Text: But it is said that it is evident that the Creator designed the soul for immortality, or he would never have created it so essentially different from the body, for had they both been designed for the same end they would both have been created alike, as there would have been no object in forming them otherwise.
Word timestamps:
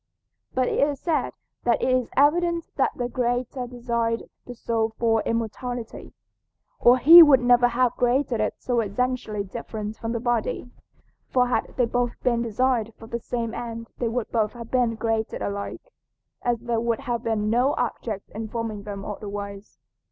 But 0.55 0.67
it 0.67 0.79
is 0.79 0.99
said 0.99 1.31
that 1.63 1.79
it 1.79 1.87
is 1.91 2.09
evident 2.17 2.65
that 2.75 2.89
the 2.95 3.07
Creator 3.07 3.67
designed 3.67 4.23
the 4.47 4.55
soul 4.55 4.93
for 4.97 5.21
immortality, 5.27 6.15
or 6.79 6.97
he 6.97 7.21
would 7.21 7.39
never 7.39 7.67
have 7.67 7.95
created 7.97 8.39
it 8.39 8.55
so 8.57 8.79
essentially 8.79 9.43
different 9.43 9.97
from 9.97 10.11
the 10.13 10.19
body, 10.19 10.71
for 11.29 11.49
had 11.49 11.75
they 11.77 11.85
both 11.85 12.19
been 12.23 12.41
designed 12.41 12.95
for 12.95 13.05
the 13.05 13.19
same 13.19 13.53
end 13.53 13.91
they 13.99 14.07
would 14.07 14.31
both 14.31 14.53
have 14.53 14.71
been 14.71 14.97
created 14.97 15.43
alike, 15.43 15.91
as 16.41 16.61
there 16.61 16.79
would 16.81 17.01
have 17.01 17.21
been 17.21 17.51
no 17.51 17.75
object 17.77 18.31
in 18.31 18.47
forming 18.47 18.81
them 18.81 19.05
otherwise. 19.05 19.77